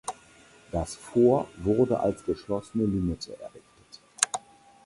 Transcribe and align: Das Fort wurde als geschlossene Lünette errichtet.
Das 0.71 0.95
Fort 0.95 1.47
wurde 1.57 1.99
als 1.99 2.23
geschlossene 2.23 2.85
Lünette 2.85 3.39
errichtet. 3.39 3.99